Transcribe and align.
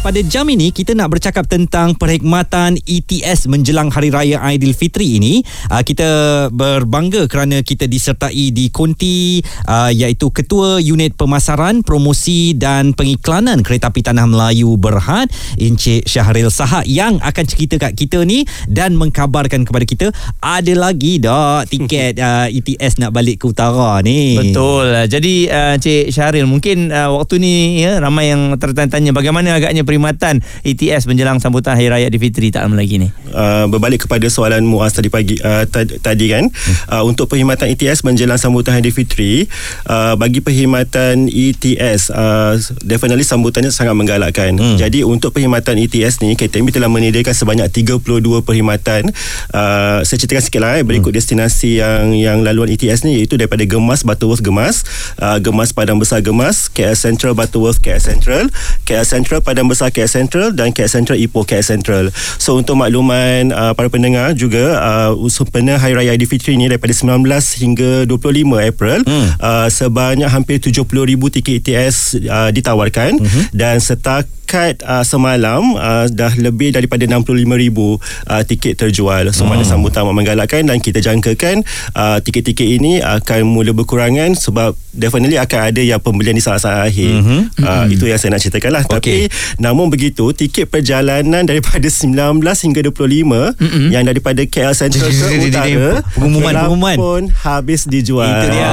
pada 0.00 0.16
jam 0.24 0.48
ini 0.48 0.72
kita 0.72 0.96
nak 0.96 1.12
bercakap 1.12 1.44
tentang 1.44 1.92
perkhidmatan 1.92 2.80
ETS 2.88 3.52
menjelang 3.52 3.92
Hari 3.92 4.08
Raya 4.08 4.40
Aidilfitri 4.40 5.20
ini. 5.20 5.44
Uh, 5.68 5.84
kita 5.84 6.08
berbangga 6.48 7.28
kerana 7.28 7.60
kita 7.60 7.84
disertai 7.84 8.48
di 8.48 8.72
konti 8.72 9.44
uh, 9.68 9.92
iaitu 9.92 10.32
Ketua 10.32 10.80
Unit 10.80 11.12
Pemasaran, 11.20 11.84
Promosi 11.84 12.56
dan 12.56 12.96
Pengiklanan 12.96 13.60
Kereta 13.60 13.92
Api 13.92 14.00
Tanah 14.00 14.24
Melayu 14.24 14.80
Berhad, 14.80 15.28
Encik 15.60 16.08
Syahril 16.08 16.48
Sahak 16.48 16.88
yang 16.88 17.20
akan 17.20 17.44
cerita 17.44 17.76
kat 17.76 17.92
kita 17.92 18.24
ni 18.24 18.48
dan 18.72 18.96
mengkabarkan 18.96 19.68
kepada 19.68 19.84
kita 19.84 20.06
ada 20.40 20.72
lagi 20.80 21.20
dah 21.20 21.68
tiket 21.68 22.16
uh, 22.24 22.48
ETS 22.48 23.04
nak 23.04 23.12
balik 23.12 23.44
ke 23.44 23.52
utara 23.52 24.00
ni. 24.00 24.40
Betul. 24.40 24.96
Jadi 25.12 25.44
uh, 25.52 25.76
Encik 25.76 26.08
Syahril 26.08 26.48
mungkin 26.48 26.88
uh, 26.88 27.12
waktu 27.20 27.36
ni 27.36 27.84
ya 27.84 28.00
ramai 28.00 28.32
yang 28.32 28.56
tertanya-tanya 28.56 29.12
bagaimana 29.12 29.60
agaknya 29.60 29.89
perkhidmatan 29.90 30.38
ETS 30.62 31.10
menjelang 31.10 31.42
sambutan 31.42 31.74
Hari 31.74 31.90
Raya 31.90 32.06
Aidilfitri 32.06 32.54
tak 32.54 32.62
lama 32.62 32.78
lagi 32.78 33.02
ni. 33.02 33.10
Uh, 33.34 33.66
berbalik 33.66 34.06
kepada 34.06 34.30
soalan 34.30 34.62
Muaz 34.62 34.94
tadi 34.94 35.10
pagi 35.10 35.34
uh, 35.42 35.66
tadi 35.98 36.26
kan 36.30 36.46
hmm. 36.46 36.76
uh, 36.94 37.02
untuk 37.02 37.26
perkhidmatan 37.26 37.74
ETS 37.74 38.06
menjelang 38.06 38.38
sambutan 38.38 38.78
Hari 38.78 38.94
Fitri 38.94 39.50
uh, 39.90 40.14
bagi 40.14 40.38
perkhidmatan 40.38 41.26
ETS 41.26 42.14
uh, 42.14 42.54
definitely 42.86 43.26
sambutannya 43.26 43.74
sangat 43.74 43.96
menggalakkan. 43.96 44.54
Hmm. 44.54 44.76
Jadi 44.76 45.02
untuk 45.02 45.32
perkhidmatan 45.32 45.80
ETS 45.80 46.20
ni 46.20 46.36
KTM 46.36 46.70
telah 46.70 46.92
menyediakan 46.92 47.32
sebanyak 47.32 47.66
32 47.72 48.44
perkhidmatan. 48.44 49.08
Uh, 49.50 50.04
saya 50.04 50.16
ceritakan 50.20 50.44
sikitlah 50.44 50.72
eh, 50.78 50.84
berikut 50.84 51.10
hmm. 51.10 51.18
destinasi 51.18 51.80
yang 51.80 52.12
yang 52.12 52.38
laluan 52.44 52.68
ETS 52.68 53.08
ni 53.08 53.24
iaitu 53.24 53.40
daripada 53.40 53.64
Gemas 53.64 54.04
Butterworth 54.04 54.44
Gemas, 54.44 54.84
uh, 55.16 55.40
Gemas 55.40 55.72
Padang 55.72 55.96
Besar 55.96 56.20
Gemas, 56.20 56.68
KL 56.68 56.92
Central 56.92 57.32
Butterworth 57.32 57.80
KL 57.80 58.02
Central, 58.02 58.52
KL 58.84 59.08
Central 59.08 59.40
Padang 59.40 59.72
Besar 59.72 59.79
besar 59.80 59.96
KL 59.96 60.12
Central 60.12 60.46
dan 60.52 60.76
KL 60.76 60.92
Central 60.92 61.16
Ipoh 61.16 61.48
KL 61.48 61.64
Central. 61.64 62.04
So 62.36 62.60
untuk 62.60 62.76
makluman 62.76 63.48
uh, 63.48 63.72
para 63.72 63.88
pendengar 63.88 64.36
juga 64.36 64.76
uh, 64.76 65.16
usaha 65.16 65.48
Hari 65.48 65.96
Raya 65.96 66.12
Aidilfitri 66.12 66.52
ini 66.52 66.68
daripada 66.68 66.92
19 66.92 67.24
hingga 67.64 68.04
25 68.04 68.60
April 68.60 69.00
hmm. 69.08 69.40
uh, 69.40 69.68
sebanyak 69.72 70.28
hampir 70.28 70.60
70,000 70.60 70.84
tiket 71.32 71.64
ETS 71.64 72.20
uh, 72.28 72.52
ditawarkan 72.52 73.16
hmm. 73.16 73.56
dan 73.56 73.80
setakat 73.80 74.28
setakat 74.50 74.82
uh, 74.82 75.06
semalam 75.06 75.78
uh, 75.78 76.10
dah 76.10 76.34
lebih 76.34 76.74
daripada 76.74 77.06
65,000 77.06 77.46
uh, 77.46 78.42
tiket 78.42 78.74
terjual. 78.74 79.30
So 79.30 79.46
hmm. 79.46 79.54
mana 79.54 79.62
sambutan 79.62 80.02
amat 80.02 80.14
menggalakkan 80.18 80.66
dan 80.66 80.82
kita 80.82 80.98
jangkakan 80.98 81.62
uh, 81.94 82.18
tiket-tiket 82.18 82.82
ini 82.82 82.98
akan 82.98 83.46
mula 83.46 83.70
berkurangan 83.70 84.34
sebab 84.34 84.74
definitely 84.90 85.38
akan 85.38 85.70
ada 85.70 85.82
yang 85.82 86.02
pembelian 86.02 86.34
di 86.34 86.42
saat-saat 86.42 86.90
akhir. 86.90 87.14
Mm-hmm. 87.22 87.40
Uh, 87.62 87.62
mm-hmm. 87.62 87.94
Itu 87.94 88.04
yang 88.10 88.18
saya 88.18 88.34
nak 88.34 88.42
ceritakan 88.42 88.70
lah. 88.74 88.84
Okay. 88.90 88.98
Tapi 88.98 89.14
namun 89.62 89.86
begitu 89.86 90.34
tiket 90.34 90.66
perjalanan 90.66 91.46
daripada 91.46 91.86
19 92.02 92.42
hingga 92.42 92.80
25 92.90 92.90
mm-hmm. 92.90 93.86
yang 93.94 94.02
daripada 94.02 94.42
KL 94.42 94.74
Central 94.74 95.10
ke 95.14 95.46
utara 95.46 96.02
pengumuman-pengumuman 96.18 96.96
pun 96.98 97.22
habis 97.46 97.86
dijual. 97.86 98.26
Itu 98.26 98.46
dia. 98.50 98.72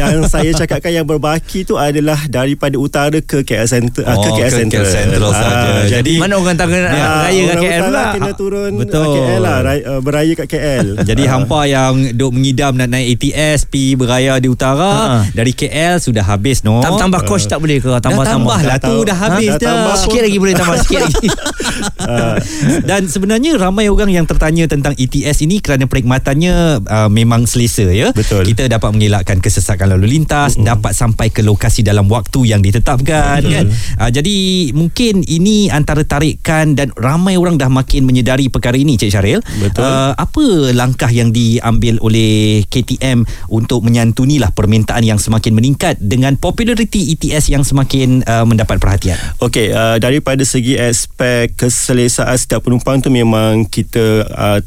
yang 0.00 0.24
saya 0.24 0.50
cakapkan 0.56 0.92
yang 0.96 1.04
berbaki 1.04 1.68
tu 1.68 1.76
adalah 1.76 2.16
daripada 2.26 2.80
utara 2.80 3.20
ke 3.20 3.44
KL 3.44 3.68
Central 3.68 4.08
oh, 4.08 4.22
ke 4.24 4.28
KL 4.40 4.52
Central. 4.64 4.93
Central 4.94 5.30
uh, 5.30 5.34
saja. 5.34 5.70
Jadi 5.98 6.14
mana 6.22 6.34
orang 6.38 6.54
tak 6.54 6.66
kena 6.70 6.90
ya, 6.94 7.06
raya 7.26 7.42
kat 7.42 7.56
KL 7.58 7.80
pula? 7.82 8.04
Kena 8.14 8.32
turun 8.38 8.72
Betul. 8.78 9.14
KL 9.18 9.40
lah 9.42 9.56
raya, 9.60 9.82
uh, 9.90 10.00
beraya 10.00 10.32
kat 10.38 10.46
KL. 10.46 10.86
Jadi 11.08 11.22
hampa 11.26 11.60
yang 11.66 11.94
duk 12.14 12.30
mengidam 12.30 12.72
nak 12.78 12.88
naik 12.94 13.18
ATS 13.18 13.66
pi 13.66 13.98
beraya 13.98 14.38
di 14.38 14.48
utara 14.48 14.92
ha. 14.94 15.06
dari 15.34 15.52
KL 15.52 15.98
sudah 15.98 16.24
habis 16.24 16.62
no. 16.62 16.80
Tambah, 16.80 17.00
tambah 17.00 17.20
kos 17.26 17.50
tak 17.50 17.58
boleh 17.58 17.82
ke? 17.82 17.90
Tambah 17.98 18.24
dah 18.24 18.32
tambah 18.38 18.58
lah 18.62 18.78
tu 18.78 18.94
dah 19.02 19.16
habis 19.18 19.52
ha? 19.54 19.60
dah. 19.60 19.74
dah. 19.90 19.96
Sikit 19.98 20.22
lagi 20.22 20.38
boleh 20.38 20.54
tambah 20.54 20.76
sikit 20.82 21.00
lagi. 21.02 21.28
Dan 22.88 23.08
sebenarnya 23.08 23.56
ramai 23.56 23.88
orang 23.88 24.10
yang 24.12 24.26
tertanya 24.28 24.68
tentang 24.68 24.94
ETS 24.94 25.42
ini 25.44 25.58
kerana 25.58 25.88
perkhidmatannya 25.88 26.84
uh, 26.84 27.10
memang 27.10 27.48
selesa 27.48 27.88
ya. 27.90 28.12
Betul. 28.12 28.44
Kita 28.44 28.68
dapat 28.68 28.94
mengelakkan 28.94 29.40
kesesakan 29.40 29.96
lalu 29.96 30.18
lintas, 30.18 30.54
mm-hmm. 30.54 30.68
dapat 30.68 30.92
sampai 30.92 31.32
ke 31.32 31.40
lokasi 31.40 31.80
dalam 31.82 32.06
waktu 32.10 32.54
yang 32.54 32.60
ditetapkan 32.60 33.40
Betul. 33.42 33.52
kan. 33.52 33.64
Uh, 33.98 34.10
jadi 34.12 34.36
mungkin 34.84 35.24
ini 35.24 35.72
antara 35.72 36.04
tarikan 36.04 36.76
dan 36.76 36.92
ramai 36.92 37.40
orang 37.40 37.56
dah 37.56 37.72
makin 37.72 38.04
menyedari 38.04 38.52
perkara 38.52 38.76
ini 38.76 39.00
Cik 39.00 39.08
Syaril. 39.08 39.40
Betul. 39.40 39.80
Uh, 39.80 40.12
apa 40.12 40.44
langkah 40.76 41.08
yang 41.08 41.32
diambil 41.32 41.96
oleh 42.04 42.68
KTM 42.68 43.24
untuk 43.48 43.80
menyantunilah 43.80 44.52
permintaan 44.52 45.00
yang 45.00 45.16
semakin 45.16 45.56
meningkat 45.56 45.96
dengan 45.96 46.36
populariti 46.36 47.16
ETS 47.16 47.48
yang 47.48 47.64
semakin 47.64 48.20
uh, 48.28 48.44
mendapat 48.44 48.76
perhatian? 48.76 49.16
Okey, 49.40 49.72
uh, 49.72 49.96
daripada 49.96 50.44
segi 50.44 50.76
aspek 50.76 51.56
keselesaan 51.56 52.36
setiap 52.36 52.68
penumpang 52.68 53.00
tu 53.00 53.08
memang 53.08 53.64
kita 53.64 54.28
uh, 54.28 54.60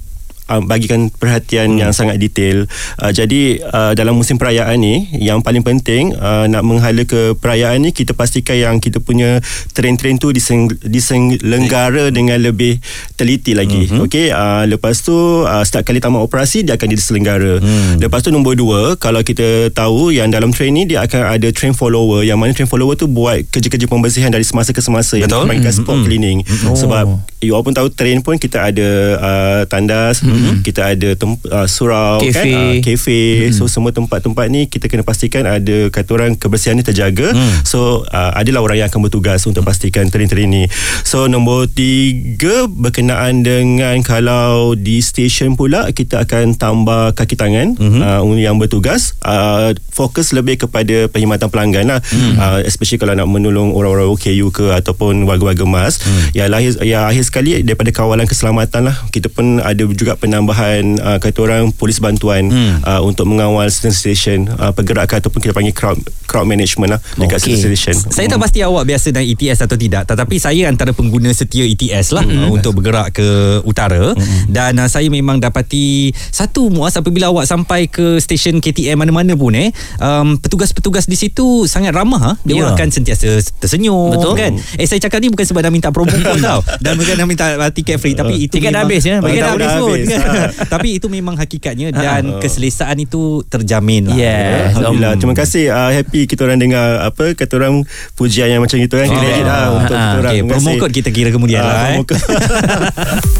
uh, 0.49 0.61
bagikan 0.63 1.11
perhatian 1.11 1.75
hmm. 1.75 1.79
yang 1.85 1.91
sangat 1.93 2.17
detail. 2.17 2.65
Uh, 2.99 3.11
jadi 3.11 3.61
uh, 3.67 3.91
dalam 3.93 4.15
musim 4.17 4.39
perayaan 4.39 4.79
ni 4.79 5.11
yang 5.15 5.43
paling 5.43 5.61
penting 5.61 6.15
uh, 6.17 6.47
nak 6.47 6.63
menghala 6.63 7.03
ke 7.03 7.35
perayaan 7.37 7.83
ni 7.83 7.91
kita 7.93 8.15
pastikan 8.15 8.57
yang 8.57 8.75
kita 8.79 9.03
punya 9.03 9.43
train-train 9.75 10.17
tu 10.17 10.31
diseng, 10.31 10.71
diselenggara 10.81 12.09
dengan 12.09 12.39
lebih 12.39 12.79
teliti 13.19 13.53
lagi. 13.53 13.91
Hmm. 13.91 14.07
Okey, 14.07 14.31
uh, 14.31 14.63
lepas 14.65 15.03
tu 15.03 15.13
uh, 15.43 15.63
setiap 15.63 15.87
kali 15.87 15.99
tamat 15.99 16.23
operasi 16.23 16.63
dia 16.63 16.79
akan 16.79 16.87
diselenggara. 16.89 17.59
Hmm. 17.59 17.99
Lepas 17.99 18.23
tu 18.23 18.31
nombor 18.31 18.55
dua 18.55 18.95
kalau 18.97 19.21
kita 19.21 19.69
tahu 19.75 20.15
yang 20.15 20.31
dalam 20.31 20.55
train 20.55 20.73
ni 20.73 20.87
dia 20.87 21.03
akan 21.03 21.37
ada 21.37 21.47
train 21.51 21.75
follower 21.75 22.23
yang 22.23 22.39
mana 22.39 22.55
train 22.55 22.69
follower 22.69 22.95
tu 22.95 23.05
buat 23.05 23.43
kerja-kerja 23.51 23.85
pembersihan 23.85 24.31
dari 24.31 24.43
semasa 24.47 24.71
ke 24.71 24.79
semasa 24.79 25.19
Betul? 25.19 25.21
yang 25.21 25.29
dipanggil 25.29 25.63
hmm. 25.67 25.77
spot 25.83 25.95
hmm. 25.99 26.05
cleaning. 26.07 26.37
Hmm. 26.47 26.75
Sebab 26.77 27.05
you 27.43 27.53
all 27.53 27.63
pun 27.65 27.75
tahu 27.75 27.91
train 27.91 28.23
pun 28.23 28.39
kita 28.39 28.71
ada 28.71 28.89
uh, 29.19 29.61
tandas 29.67 30.23
hmm 30.23 30.36
mm-hmm. 30.37 30.61
kita 30.61 30.93
ada 30.93 31.09
tem- 31.17 31.41
uh, 31.49 31.67
surau 31.67 32.21
kafe. 32.21 32.33
kan 32.33 32.45
uh, 32.45 32.73
kafe 32.85 33.21
mm-hmm. 33.49 33.55
so 33.57 33.65
semua 33.65 33.89
tempat-tempat 33.89 34.45
ni 34.47 34.69
kita 34.69 34.85
kena 34.85 35.01
pastikan 35.01 35.49
ada 35.49 35.89
kata 35.89 36.09
orang 36.13 36.37
kebersihan 36.37 36.77
ni 36.77 36.85
terjaga 36.85 37.33
mm. 37.33 37.65
so 37.65 38.05
uh, 38.13 38.31
adalah 38.37 38.61
orang 38.61 38.85
yang 38.85 38.87
akan 38.87 39.09
bertugas 39.09 39.43
untuk 39.49 39.65
pastikan 39.65 40.07
train-train 40.07 40.47
ni 40.47 40.63
so 41.01 41.25
nombor 41.25 41.65
tiga 41.67 42.69
berkenaan 42.69 43.41
dengan 43.41 43.99
kalau 44.05 44.77
di 44.77 45.01
stesen 45.01 45.57
pula 45.57 45.89
kita 45.91 46.23
akan 46.23 46.53
tambah 46.55 47.17
kaki 47.17 47.33
tangan 47.33 47.73
mm-hmm. 47.75 48.01
uh, 48.03 48.21
yang 48.37 48.61
bertugas 48.61 49.17
uh, 49.25 49.73
fokus 49.89 50.31
lebih 50.31 50.61
kepada 50.61 51.09
perkhidmatan 51.09 51.49
pelanggan 51.49 51.85
lah 51.89 51.99
mm. 52.05 52.33
uh, 52.37 52.59
especially 52.63 53.01
kalau 53.01 53.17
nak 53.17 53.25
menolong 53.25 53.73
orang-orang 53.73 54.13
OKU 54.13 54.53
ke 54.53 54.69
ataupun 54.69 55.25
warga-warga 55.25 55.65
mas 55.65 55.97
mm. 56.03 56.37
yang 56.37 56.47
lahir 56.53 56.71
yang 56.85 57.09
akhir 57.09 57.23
sekali 57.25 57.65
daripada 57.65 57.89
kawalan 57.89 58.29
keselamatan 58.29 58.93
lah 58.93 58.95
kita 59.09 59.31
pun 59.31 59.57
ada 59.63 59.83
juga 59.89 60.13
penambahan 60.27 60.99
uh, 60.99 61.17
kata 61.17 61.39
orang 61.39 61.71
polis 61.71 62.03
bantuan 62.03 62.51
hmm. 62.51 62.83
uh, 62.83 63.01
untuk 63.01 63.25
mengawal 63.25 63.71
station 63.71 64.51
uh, 64.59 64.75
pergerakan 64.75 65.23
ataupun 65.23 65.39
kita 65.39 65.55
panggil 65.55 65.71
crowd 65.71 65.97
crowd 66.27 66.43
management 66.43 66.99
lah 66.99 67.01
dekat 67.15 67.39
okay. 67.39 67.55
station. 67.55 67.95
Saya 67.95 68.27
tak 68.27 68.43
pasti 68.43 68.59
awak 68.59 68.83
biasa 68.83 69.15
dengan 69.15 69.25
ETS 69.31 69.63
atau 69.63 69.79
tidak 69.79 70.03
tetapi 70.11 70.35
saya 70.37 70.67
antara 70.67 70.91
pengguna 70.91 71.31
setia 71.31 71.63
ETS 71.63 72.11
lah 72.11 72.27
hmm. 72.27 72.43
uh, 72.43 72.49
untuk 72.51 72.75
bergerak 72.77 73.15
ke 73.15 73.27
utara 73.63 74.11
hmm. 74.13 74.51
dan 74.51 74.75
uh, 74.77 74.91
saya 74.91 75.07
memang 75.07 75.39
dapati 75.39 76.11
satu 76.29 76.67
muas 76.67 76.93
apabila 76.99 77.31
awak 77.31 77.47
sampai 77.47 77.87
ke 77.87 78.19
stesen 78.19 78.59
KTM 78.59 78.99
mana-mana 78.99 79.33
pun 79.33 79.55
eh 79.55 79.71
um, 80.03 80.35
petugas-petugas 80.35 81.07
di 81.07 81.15
situ 81.15 81.65
sangat 81.65 81.95
ramah 81.95 82.19
ha? 82.19 82.33
dia 82.43 82.59
yeah. 82.61 82.75
akan 82.75 82.91
sentiasa 82.91 83.39
tersenyum 83.63 84.13
Betul. 84.13 84.33
kan. 84.35 84.53
Eh 84.75 84.85
saya 84.85 84.99
cakap 84.99 85.23
ni 85.23 85.31
bukan 85.31 85.45
sebab 85.47 85.61
dah 85.63 85.71
minta 85.71 85.89
promo 85.95 86.11
pun 86.11 86.39
tau 86.47 86.59
dan 86.83 86.99
bukan 86.99 87.13
dah 87.15 87.27
minta 87.29 87.45
tiket 87.71 87.97
free 88.01 88.17
tapi 88.17 88.35
uh, 88.35 88.45
itu 88.49 88.53
tiket 88.59 88.75
dah 88.75 88.83
habis 88.83 89.03
ya. 89.05 89.23
Tiket 89.23 89.41
dah 89.41 89.53
habis 89.55 89.73
pun. 89.79 89.97
Tapi 90.73 90.99
itu 91.01 91.07
memang 91.07 91.35
hakikatnya 91.37 91.93
dan 91.93 92.37
uh. 92.37 92.41
keselesaan 92.41 92.97
itu 93.01 93.43
terjamin 93.47 94.11
lah. 94.11 94.17
Yeah. 94.17 94.73
Alhamdulillah. 94.75 95.13
Terima 95.19 95.35
kasih 95.35 95.69
uh, 95.71 95.91
happy 95.91 96.29
kita 96.29 96.47
orang 96.47 96.59
dengar 96.61 97.03
apa 97.03 97.33
kata 97.35 97.53
orang 97.59 97.83
pujian 98.15 98.47
yang 98.51 98.61
macam 98.63 98.77
itu 98.79 98.95
kan. 98.95 99.07
Oh. 99.07 99.15
Kredit 99.17 99.45
lah 99.45 99.63
untuk 99.73 99.95
uh. 99.95 99.99
kita 99.99 100.17
orang. 100.21 100.33
Okay, 100.33 100.43
promo 100.47 100.71
code 100.79 100.93
kita 100.95 101.09
kira 101.11 101.29
kemudian 101.33 101.61
uh, 101.61 101.67
lah. 101.67 101.79
Eh. 101.93 101.99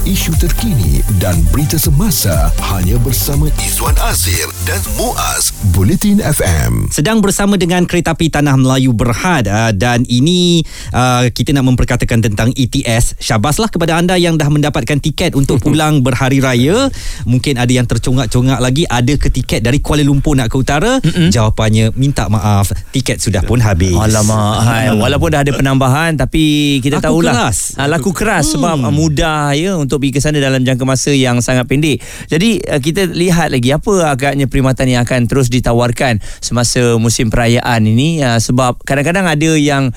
Isu 0.17 0.33
terkini 0.39 1.03
dan 1.21 1.37
berita 1.51 1.79
semasa 1.79 2.51
hanya 2.73 2.99
bersama 2.99 3.47
Izwan 3.61 3.95
Azir 4.07 4.47
dan 4.67 4.81
Muaz 4.99 5.55
Bulletin 5.71 6.19
FM. 6.19 6.91
Sedang 6.91 7.19
bersama 7.23 7.55
dengan 7.59 7.87
Kereta 7.87 8.17
Api 8.17 8.27
Tanah 8.31 8.59
Melayu 8.59 8.91
Berhad 8.91 9.47
uh, 9.47 9.71
dan 9.71 10.03
ini 10.09 10.63
uh, 10.91 11.27
kita 11.31 11.55
nak 11.55 11.69
memperkatakan 11.69 12.19
tentang 12.19 12.51
ETS. 12.55 13.19
Syabaslah 13.21 13.71
kepada 13.71 13.95
anda 13.95 14.19
yang 14.19 14.35
dah 14.35 14.49
mendapatkan 14.51 14.99
tiket 14.99 15.37
untuk 15.37 15.61
pulang 15.65 16.03
berhari 16.03 16.43
raya 16.43 16.66
Raya 16.67 16.91
mungkin 17.23 17.55
ada 17.55 17.71
yang 17.71 17.87
tercongak-congak 17.87 18.59
lagi 18.59 18.83
ada 18.83 19.13
ke 19.15 19.31
tiket 19.31 19.63
dari 19.63 19.79
Kuala 19.79 20.03
Lumpur 20.03 20.35
nak 20.35 20.51
ke 20.51 20.59
utara? 20.59 20.99
Mm-mm. 20.99 21.31
jawapannya 21.31 21.95
minta 21.95 22.27
maaf 22.27 22.75
tiket 22.91 23.19
sudah 23.19 23.39
pun 23.41 23.59
habis. 23.59 23.95
Alamak 23.95 24.55
hai, 24.63 24.91
Walaupun 24.91 25.29
dah 25.29 25.41
ada 25.41 25.51
penambahan 25.51 26.17
Tapi 26.17 26.43
kita 26.79 26.99
Laku 26.99 27.23
tahulah. 27.23 27.33
keras. 27.47 27.57
ah, 27.75 27.87
Laku 27.87 28.11
keras 28.11 28.45
Sebab 28.49 28.77
ah, 28.81 28.91
mudah 28.91 29.53
ya 29.53 29.75
Untuk 29.75 29.99
pergi 29.99 30.11
ke 30.11 30.19
sana 30.19 30.37
Dalam 30.37 30.61
jangka 30.61 30.83
masa 30.83 31.11
yang 31.11 31.39
sangat 31.39 31.67
pendek. 31.67 32.01
Jadi 32.27 32.59
ah, 32.65 32.77
kita 32.77 33.05
lihat 33.05 33.49
lagi 33.49 33.69
Apa 33.69 34.09
agaknya 34.09 34.45
perkhidmatan 34.45 34.87
yang 34.89 35.01
akan 35.03 35.25
Terus 35.25 35.47
ditawarkan 35.47 36.19
Semasa 36.39 36.97
musim 36.97 37.29
perayaan 37.29 37.85
ini? 37.85 38.19
Ah, 38.19 38.39
Sebab 38.39 38.81
kadang-kadang 38.81 39.23
ada 39.25 39.51
yang 39.53 39.91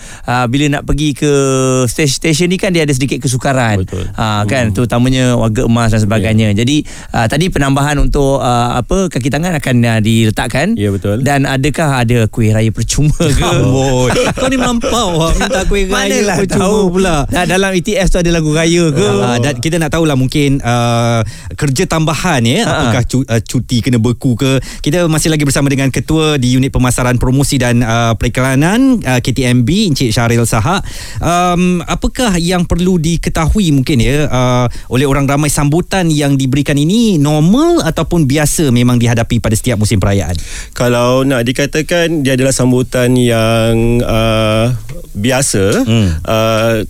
Bila 0.46 0.64
nak 0.70 0.84
pergi 0.84 1.12
ke 1.12 1.32
Stesen 1.87 2.46
ni 2.46 2.56
kan 2.56 2.70
Dia 2.70 2.84
ada 2.84 2.93
sedikit 2.93 3.19
kesukaran. 3.19 3.82
Betul. 3.82 4.06
Ah, 4.14 4.43
Kan? 4.44 4.70
Terutamanya 4.70 5.34
Warga 5.34 5.64
emas 5.64 5.90
dan 5.90 6.00
sebagainya 6.00 6.52
Jadi 6.61 6.85
ah, 7.17 7.27
Tadi 7.27 7.49
penambahan 7.49 7.97
untuk 7.97 8.39
ah, 8.41 8.77
Apa 8.77 9.09
Kaki 9.09 9.33
tangan 9.33 9.57
akan 9.57 9.75
ah, 9.89 9.99
diletakkan 10.05 10.77
Ya, 10.77 10.93
betul. 10.93 11.25
Dan 11.25 11.49
adakah 11.49 12.05
ada 12.05 12.29
kuih 12.29 12.53
raya 12.53 12.71
percuma 12.71 13.17
ke 13.17 13.43
Amboi. 13.43 14.12
Kau 14.39 14.49
ni 14.49 14.57
melampau 14.61 15.17
awak 15.17 15.41
minta 15.41 15.61
kuih 15.67 15.89
raya 15.89 16.23
Manalah 16.23 16.37
percuma 16.41 16.61
tahu 16.61 16.81
pula. 16.93 17.17
Dah 17.27 17.45
dalam 17.49 17.71
ETS 17.75 18.09
tu 18.12 18.19
ada 18.21 18.31
lagu 18.31 18.51
raya 18.53 18.85
ke? 18.93 19.07
Uh, 19.07 19.39
dan 19.41 19.55
kita 19.59 19.77
nak 19.81 19.91
tahulah 19.93 20.17
mungkin 20.17 20.61
uh, 20.61 21.21
kerja 21.57 21.85
tambahan 21.89 22.43
ya 22.47 22.59
Ha. 22.61 22.73
apakah 22.87 23.03
cu, 23.09 23.19
uh, 23.25 23.41
cuti 23.41 23.81
kena 23.81 23.97
beku 23.97 24.37
ke 24.37 24.61
kita 24.85 25.09
masih 25.09 25.33
lagi 25.33 25.43
bersama 25.49 25.73
dengan 25.73 25.89
ketua 25.89 26.37
di 26.37 26.55
unit 26.55 26.71
pemasaran 26.71 27.17
promosi 27.17 27.56
dan 27.56 27.81
uh, 27.81 28.13
periklanan 28.15 29.01
uh, 29.01 29.19
KTMB 29.19 29.69
Encik 29.95 30.11
Syaril 30.13 30.45
Sahak 30.45 30.85
um, 31.19 31.81
apakah 31.89 32.37
yang 32.37 32.69
perlu 32.69 33.01
diketahui 33.01 33.73
mungkin 33.73 34.03
ya 34.03 34.29
uh, 34.29 34.67
oleh 34.93 35.09
orang 35.09 35.25
ramai 35.25 35.49
sambutan 35.49 36.13
yang 36.13 36.37
diberikan 36.50 36.75
ini 36.75 37.14
normal 37.14 37.87
ataupun 37.87 38.26
biasa 38.26 38.75
memang 38.75 38.99
dihadapi 38.99 39.38
pada 39.38 39.55
setiap 39.55 39.79
musim 39.79 40.02
perayaan 40.02 40.35
Kalau 40.75 41.23
nak 41.23 41.47
dikatakan 41.47 42.26
dia 42.26 42.35
adalah 42.35 42.50
sambutan 42.50 43.14
yang 43.14 44.02
uh, 44.02 44.75
biasa 45.14 45.87
hmm. 45.87 46.08
uh, 46.26 46.82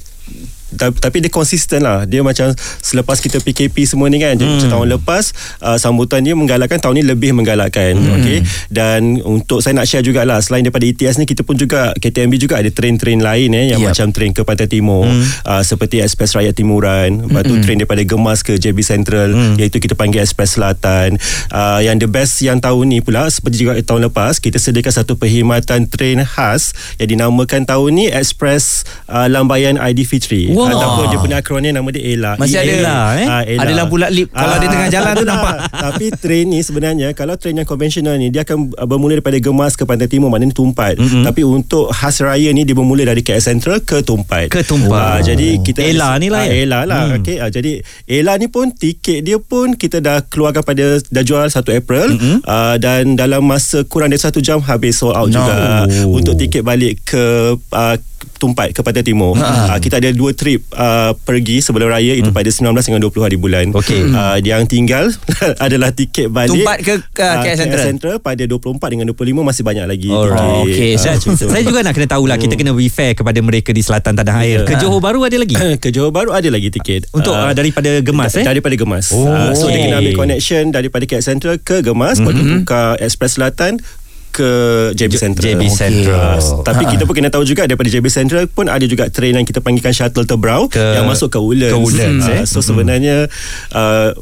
tapi 0.77 1.19
dia 1.19 1.31
konsisten 1.31 1.83
lah. 1.83 2.07
Dia 2.07 2.23
macam 2.23 2.53
Selepas 2.81 3.19
kita 3.19 3.39
PKP 3.39 3.83
semua 3.85 4.07
ni 4.07 4.19
kan 4.19 4.35
Jadi 4.35 4.47
macam 4.47 4.71
tahun 4.71 4.87
lepas 4.99 5.25
uh, 5.61 5.77
Sambutan 5.77 6.23
dia 6.23 6.33
menggalakkan 6.33 6.79
Tahun 6.79 6.95
ni 6.95 7.03
lebih 7.03 7.35
menggalakkan. 7.35 7.99
Okay? 8.21 8.39
Dan 8.71 9.19
Untuk 9.21 9.61
saya 9.61 9.75
nak 9.75 9.87
share 9.87 10.01
jugalah 10.01 10.39
Selain 10.39 10.63
daripada 10.63 10.87
ETS 10.87 11.19
ni 11.19 11.27
Kita 11.27 11.43
pun 11.43 11.59
juga 11.59 11.91
KTMB 11.99 12.35
juga 12.39 12.55
ada 12.63 12.71
train-train 12.71 13.19
lain 13.19 13.51
eh, 13.53 13.67
Yang 13.71 13.81
Yep. 13.81 13.89
macam 13.91 14.09
train 14.13 14.33
ke 14.37 14.43
Pantai 14.45 14.69
Timur. 14.69 15.09
Uh, 15.43 15.63
Seperti 15.65 15.99
Express 15.99 16.37
Raya 16.37 16.53
Timuran 16.53 17.27
Lepas 17.27 17.43
tu 17.45 17.55
train 17.61 17.79
daripada 17.81 18.03
Gemas 18.05 18.41
ke 18.41 18.55
JB 18.55 18.79
Central 18.81 19.29
Iaitu 19.57 19.81
kita 19.81 19.97
panggil 19.97 20.23
Express 20.23 20.55
Selatan. 20.55 21.17
Uh, 21.49 21.81
Yang 21.81 22.07
the 22.07 22.09
best 22.09 22.35
yang 22.41 22.61
tahun 22.61 22.93
ni 22.93 22.99
pula 23.01 23.27
Seperti 23.27 23.67
juga 23.67 23.75
tahun 23.81 24.13
lepas 24.13 24.39
Kita 24.39 24.61
sediakan 24.61 24.93
satu 24.93 25.17
perkhidmatan 25.17 25.89
train 25.89 26.23
khas 26.23 26.73
Yang 27.01 27.19
dinamakan 27.19 27.65
tahun 27.67 27.91
ni 27.97 28.07
Express 28.13 28.85
uh, 29.09 29.27
Lambayan 29.27 29.81
ID 29.81 30.05
Fitri 30.05 30.53
Wah. 30.67 30.77
Ataupun 30.77 31.05
dia 31.07 31.19
punya 31.19 31.37
akronim 31.39 31.73
nama 31.73 31.89
dia 31.89 32.03
ELA 32.05 32.33
Masih 32.37 32.59
ada 32.59 32.73
Ela, 32.73 32.99
eh? 33.17 33.27
Ah, 33.27 33.43
Ela. 33.43 33.61
Ada 33.63 33.73
lampu 33.77 33.97
lap 33.97 34.11
lip. 34.11 34.29
Kalau 34.29 34.57
dia 34.57 34.69
tengah 34.69 34.89
jalan 34.89 35.13
tu 35.15 35.25
nampak. 35.25 35.57
Tapi 35.89 36.05
train 36.13 36.47
ni 36.47 36.61
sebenarnya 36.61 37.09
Kalau 37.13 37.35
train 37.35 37.55
yang 37.55 37.65
konvensional 37.65 38.15
ni 38.15 38.29
Dia 38.29 38.43
akan 38.43 38.75
bermula 38.85 39.17
daripada 39.17 39.37
Gemas 39.37 39.75
ke 39.75 39.85
Pantai 39.85 40.07
Timur 40.07 40.29
Maknanya 40.29 40.53
Tumpat 40.53 40.99
mm-hmm. 40.99 41.25
Tapi 41.25 41.41
untuk 41.43 41.89
khas 41.89 42.21
raya 42.21 42.51
ni 42.51 42.63
Dia 42.63 42.75
bermula 42.75 43.03
dari 43.03 43.21
KL 43.21 43.41
Central 43.41 43.81
ke 43.81 44.01
Tumpat 44.01 44.51
Ke 44.51 44.61
Tumpat. 44.61 45.01
Ah, 45.01 45.19
Jadi 45.21 45.61
kita 45.61 45.81
Ela 45.81 46.17
ni 46.17 46.29
lah 46.29 46.41
Ah, 46.41 46.49
ya? 46.49 46.53
Ela 46.61 46.79
lah 46.85 47.03
hmm. 47.09 47.17
okay. 47.21 47.37
Jadi 47.49 47.73
Ela 48.05 48.37
ni 48.37 48.49
pun 48.49 48.69
Tiket 48.71 49.21
dia 49.21 49.37
pun 49.37 49.75
Kita 49.75 49.99
dah 49.99 50.21
keluarkan 50.23 50.61
pada 50.61 51.01
Dah 51.09 51.23
jual 51.23 51.47
1 51.47 51.57
April 51.73 52.07
mm-hmm. 52.13 52.37
uh, 52.45 52.77
Dan 52.77 53.15
dalam 53.15 53.43
masa 53.43 53.83
kurang 53.83 54.09
dari 54.09 54.21
1 54.21 54.33
jam 54.41 54.59
Habis 54.61 55.01
sold 55.01 55.15
out 55.15 55.29
No. 55.31 55.39
juga 55.39 55.57
Untuk 56.11 56.35
tiket 56.35 56.67
balik 56.67 57.07
ke 57.07 57.25
uh, 57.55 57.97
Tumpat 58.33 58.71
ke 58.71 58.81
Pantai 58.81 59.01
Timur 59.01 59.33
uh, 59.35 59.77
Kita 59.77 59.97
ada 59.97 60.09
dua 60.11 60.31
trip 60.31 60.65
uh, 60.71 61.13
Pergi 61.15 61.59
sebelum 61.59 61.89
raya 61.89 62.13
Itu 62.13 62.31
pada 62.31 62.47
19 62.47 62.73
dengan 62.73 63.01
20 63.03 63.21
hari 63.21 63.37
bulan 63.37 63.67
Okey. 63.71 64.01
uh, 64.09 64.37
Yang 64.39 64.63
tinggal 64.71 65.05
Adalah 65.59 65.91
tiket 65.91 66.29
balik 66.29 66.53
Tumpat 66.55 66.79
ke, 66.81 66.93
ah, 67.19 67.41
KL 67.41 67.57
Central? 67.59 67.85
Central 67.87 68.15
Pada 68.19 68.43
24 68.43 68.61
dengan 68.89 69.07
25 69.09 69.17
Masih 69.43 69.63
banyak 69.63 69.87
lagi 69.87 70.09
Alright. 70.09 70.65
Okey, 70.65 70.91
Ah, 70.91 70.99
saya- 70.99 71.17
macam 71.17 71.33
tu. 71.35 71.47
saya 71.47 71.63
juga 71.63 71.81
nak 71.81 71.93
kena 71.93 72.09
tahulah 72.09 72.37
kita 72.37 72.55
kena 72.55 72.71
be 72.71 72.87
fair 72.87 73.13
kepada 73.13 73.39
mereka 73.39 73.71
di 73.71 73.81
selatan 73.81 74.13
tanah 74.15 74.37
air. 74.39 74.65
Ke 74.65 74.77
Johor 74.77 75.01
Baru 75.01 75.21
ada 75.21 75.37
lagi? 75.37 75.57
ke 75.83 75.89
Johor 75.89 76.11
Baru 76.11 76.31
ada 76.31 76.47
lagi 76.47 76.69
tiket 76.71 77.09
Untuk 77.11 77.33
uh, 77.33 77.41
Ah, 77.43 77.53
daripada 77.53 78.01
Gemas 78.01 78.33
eh? 78.35 78.43
Daripada 78.43 78.73
Gemas 78.73 79.13
Oh, 79.13 79.27
Ah, 79.27 79.53
So 79.53 79.67
dia 79.67 79.77
okey. 79.77 79.85
kena 79.87 79.97
ambil 79.99 80.15
connection 80.15 80.63
Daripada 80.69 81.05
KL 81.05 81.21
Central 81.23 81.57
ke 81.57 81.81
Gemas 81.81 82.17
mm-hmm. 82.17 82.27
Lepas 82.27 82.33
tu 82.35 82.59
tukar 82.59 82.87
Express 82.99 83.33
Selatan 83.33 83.81
ke 84.41 84.51
JB 84.97 85.13
Central 85.15 85.45
JB 85.45 85.63
Central. 85.69 86.17
Ah, 86.17 86.41
Tapi 86.63 86.83
kita 86.87 87.05
pun 87.05 87.13
kena 87.13 87.29
tahu 87.29 87.45
juga 87.45 87.65
Daripada 87.65 87.87
JB 87.87 88.07
Central 88.09 88.43
pun 88.47 88.67
Ada 88.67 88.85
juga 88.85 89.07
train 89.07 89.33
yang 89.33 89.45
kita 89.45 89.59
panggilkan 89.59 89.93
Shuttle 89.93 90.25
Tebrau 90.25 90.67
Ke- 90.67 90.97
Yang 90.97 91.07
masuk 91.07 91.29
ke 91.29 91.39
Woodlands, 91.39 91.71
ke 91.71 91.79
Woodlands, 91.79 92.25
Ah, 92.25 92.35
eh. 92.35 92.45
So 92.45 92.61
sebenarnya 92.61 93.29
uh, 93.71 94.17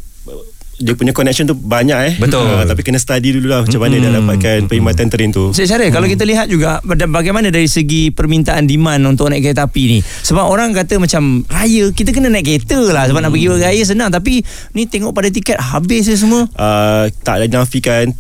dia 0.77 0.95
punya 0.95 1.11
connection 1.11 1.43
tu 1.43 1.55
banyak 1.55 1.99
eh 1.99 2.15
Betul. 2.19 2.47
Ah, 2.47 2.63
Tapi 2.63 2.83
kena 2.83 2.97
study 2.97 3.35
dulu 3.35 3.47
lah 3.49 3.61
Macam 3.61 3.79
mana 3.79 3.95
dia 3.97 4.11
dapatkan 4.13 4.59
Perkhidmatan 4.65 5.07
train 5.09 5.31
tu 5.31 5.51
Cik 5.51 5.67
Syarif, 5.67 5.91
kalau 5.91 6.07
kita 6.07 6.23
lihat 6.23 6.47
juga 6.47 6.79
bagaimana 6.87 7.49
dari 7.49 7.67
segi 7.67 8.11
permintaan 8.11 8.63
demand 8.63 9.03
untuk 9.09 9.27
naik 9.27 9.43
kereta 9.45 9.67
api 9.67 9.83
ni. 9.89 9.99
Sebab 10.01 10.45
orang 10.45 10.71
kata 10.73 10.97
macam 10.97 11.43
raya, 11.45 11.91
kita 11.91 12.11
kena 12.11 12.27
naik 12.29 12.47
kereta 12.47 12.79
lah 12.85 13.05
sebab 13.05 13.21
nak 13.21 13.31
pergi 13.31 13.49
raya 13.51 13.83
senang. 13.83 14.07
Tapi 14.09 14.39
ni 14.73 14.87
tengok 14.87 15.11
pada 15.11 15.27
tiket 15.29 15.59
habis 15.59 16.05
je 16.05 16.15
semua. 16.15 16.47
uh, 16.49 17.11
tak 17.19 17.43
ada 17.43 17.59
nafikan 17.59 18.15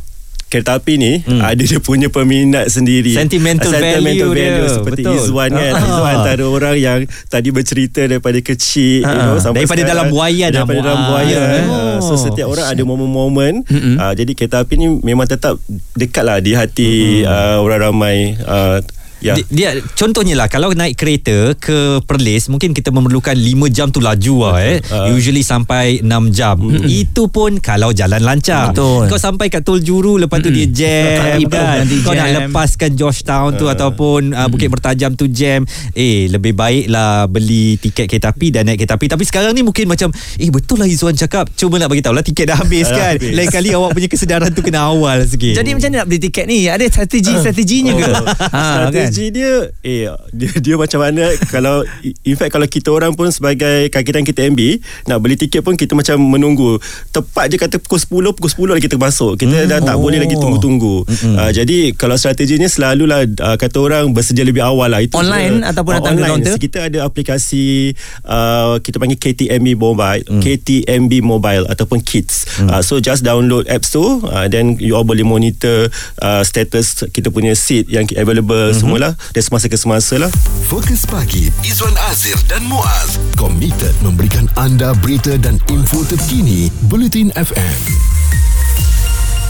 kereta 0.49 0.75
api 0.75 0.97
ni 0.97 1.13
hmm. 1.21 1.41
ada 1.41 1.61
dia 1.61 1.77
punya 1.79 2.09
peminat 2.09 2.67
sendiri 2.67 3.13
Sentimental 3.13 3.69
value 3.69 4.33
dia. 4.33 4.65
seperti 4.67 5.03
Betul. 5.05 5.17
Izwan 5.21 5.51
kan 5.53 5.73
Ah. 5.77 5.85
Izwan 5.85 6.13
antara 6.19 6.45
orang 6.45 6.77
yang 6.77 7.01
tadi 7.29 7.49
bercerita 7.49 8.01
daripada 8.03 8.41
kecil 8.41 9.01
you 9.01 9.09
Ah. 9.09 9.29
know, 9.29 9.39
sampai 9.39 9.63
Daripada 9.63 9.77
sekarang, 9.79 9.93
dalam 9.95 10.07
buayan 10.09 10.49
lah, 10.49 10.57
daripada 10.57 10.81
dalam 10.81 11.01
eh. 11.29 11.65
Oh. 11.65 11.77
Ah, 11.79 11.99
so 12.01 12.13
setiap 12.17 12.47
orang 12.49 12.67
ada 12.67 12.83
momen-momen 12.83 13.53
uh, 13.99 14.13
jadi 14.13 14.33
kereta 14.33 14.61
api 14.61 14.75
ni 14.75 14.87
memang 15.03 15.29
tetap 15.29 15.61
dekat 15.95 16.25
lah 16.25 16.41
di 16.41 16.53
hati 16.53 16.93
uh, 17.23 17.61
orang 17.61 17.81
ramai 17.85 18.17
uh, 18.41 18.81
Ya. 19.19 19.35
Di- 19.35 19.47
Dia 19.51 19.75
contohnya 19.93 20.35
lah 20.35 20.47
kalau 20.47 20.71
naik 20.71 20.95
kereta 20.95 21.53
ke 21.53 21.99
Perlis 22.03 22.47
mungkin 22.47 22.71
kita 22.71 22.89
memerlukan 22.89 23.35
5 23.35 23.43
jam 23.69 23.91
tu 23.91 23.99
laju 23.99 24.35
lah 24.45 24.55
eh. 24.63 24.79
Ah. 24.89 25.11
Usually 25.11 25.43
sampai 25.43 26.01
6 26.01 26.09
jam. 26.31 26.55
Itu 26.85 27.27
pun 27.27 27.59
kalau 27.59 27.91
jalan 27.91 28.23
lancar. 28.23 28.71
Betul. 28.71 29.11
Kau 29.11 29.19
sampai 29.19 29.49
kat 29.49 29.63
Tol 29.63 29.81
Juru 29.81 30.17
lepas 30.17 30.39
tu 30.39 30.49
dia 30.49 30.67
jam 30.67 31.43
kan. 31.47 31.83
Kau 32.01 32.15
nak 32.15 32.29
jam. 32.29 32.37
lepaskan 32.47 32.91
Georgetown 32.95 33.55
tu 33.55 33.67
ataupun 33.67 34.33
uh, 34.33 34.47
Bukit 34.47 34.71
Bertajam 34.71 35.13
tu 35.13 35.27
jam. 35.27 35.67
Eh 35.93 36.29
lebih 36.29 36.55
baik 36.55 36.87
lah 36.87 37.27
beli 37.27 37.75
tiket 37.77 38.07
kereta 38.07 38.31
api 38.31 38.49
dan 38.51 38.65
naik 38.65 38.79
kereta 38.79 38.95
api. 38.95 39.07
Tapi 39.09 39.25
sekarang 39.25 39.51
ni 39.51 39.61
mungkin 39.61 39.87
macam 39.87 40.09
eh 40.37 40.49
betul 40.49 40.79
lah 40.79 40.87
Izzuan 40.87 41.13
cakap. 41.13 41.51
Cuma 41.53 41.77
nak 41.77 41.91
bagi 41.91 42.01
tahu 42.01 42.15
lah 42.15 42.23
tiket 42.23 42.47
dah 42.47 42.59
habis 42.59 42.87
kan. 42.89 43.19
habis. 43.19 43.35
Lain 43.35 43.49
kali 43.49 43.75
awak 43.75 43.91
punya 43.93 44.07
kesedaran 44.07 44.51
tu 44.51 44.63
kena 44.63 44.87
awal 44.87 45.25
sikit. 45.25 45.59
Jadi 45.59 45.75
macam 45.75 45.89
mana 45.89 45.97
nak 45.99 46.07
beli 46.07 46.21
tiket 46.23 46.45
ni? 46.47 46.59
Ada 46.65 46.85
strategi-strateginya 46.89 47.93
ke? 47.95 48.13
ha, 48.55 48.63
Strategi 49.09 49.27
dia 49.33 49.53
eh 49.81 50.05
dia, 50.37 50.51
dia 50.61 50.75
macam 50.77 51.01
mana 51.01 51.25
kalau 51.55 51.83
in 52.23 52.37
fact 52.37 52.53
kalau 52.53 52.69
kita 52.69 52.93
orang 52.93 53.17
pun 53.17 53.33
sebagai 53.33 53.89
kakitan 53.89 54.23
kita 54.23 54.45
MB 54.53 54.61
nak 55.09 55.19
beli 55.25 55.41
tiket 55.41 55.65
pun 55.65 55.75
kita 55.75 55.97
macam 55.97 56.21
menunggu. 56.21 56.77
Tepat 57.11 57.49
je 57.49 57.57
kata 57.57 57.77
pukul 57.81 58.29
10 58.29 58.37
pukul 58.37 58.51
10 58.69 58.73
lagi 58.77 58.83
kita 58.85 58.97
masuk. 59.01 59.41
Kita 59.41 59.65
dah 59.65 59.81
tak 59.81 59.97
oh. 59.97 60.05
boleh 60.05 60.21
lagi 60.21 60.37
tunggu-tunggu. 60.37 61.09
Uh, 61.09 61.51
jadi 61.51 61.97
kalau 61.97 62.21
strateginya 62.21 62.69
selalulah 62.69 63.25
uh, 63.25 63.57
kata 63.57 63.77
orang 63.81 64.13
bersedia 64.13 64.45
lebih 64.45 64.61
awal 64.61 64.93
lah. 64.93 65.01
Itu 65.01 65.17
Online 65.17 65.65
je. 65.65 65.71
ataupun 65.73 65.93
Ah, 65.93 65.97
datang 66.05 66.15
ke 66.15 66.21
online. 66.21 66.31
kaunter? 66.45 66.55
kita 66.61 66.79
ada 66.93 66.99
aplikasi 67.07 67.95
uh, 68.29 68.77
kita 68.83 69.01
panggil 69.01 69.19
KTMB 69.19 69.69
Mobile. 69.75 70.23
KTMB 70.45 71.13
Mobile 71.25 71.65
ataupun 71.71 72.05
Kids. 72.05 72.45
Uh, 72.61 72.85
so 72.85 73.01
just 73.01 73.25
download 73.25 73.65
apps 73.71 73.91
tu 73.91 74.05
uh, 74.27 74.47
then 74.47 74.77
you 74.79 74.93
all 74.93 75.07
boleh 75.07 75.25
monitor 75.25 75.89
uh, 76.21 76.43
status 76.45 77.07
kita 77.11 77.33
punya 77.33 77.55
seat 77.55 77.89
yang 77.89 78.05
available 78.15 78.75
semualah 78.99 79.15
dari 79.31 79.45
semasa 79.47 79.67
ke 79.71 79.79
semasa 79.79 80.15
lah 80.19 80.31
Fokus 80.67 81.07
pagi 81.07 81.47
Izwan 81.63 81.95
Azir 82.11 82.35
dan 82.51 82.67
Muaz 82.67 83.23
komited 83.39 83.95
memberikan 84.03 84.51
anda 84.59 84.91
berita 84.99 85.39
dan 85.39 85.63
info 85.71 86.03
terkini 86.03 86.67
Bulletin 86.91 87.31
FM. 87.39 87.79